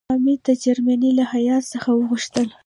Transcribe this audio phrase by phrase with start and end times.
[0.15, 2.47] امیر د جرمني له هیات څخه وغوښتل.